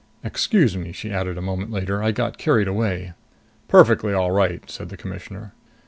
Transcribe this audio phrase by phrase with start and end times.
[0.23, 2.01] "Excuse me," she added a moment later.
[2.01, 3.13] "I got carried away."
[3.67, 5.53] "Perfectly all right," said the Commissioner.